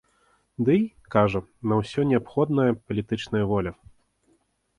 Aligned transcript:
Дый, 0.69 0.79
кажа, 1.15 1.41
на 1.73 1.77
ўсё 1.81 1.99
неабходная 2.13 2.67
палітычная 2.87 3.45
воля. 3.53 3.71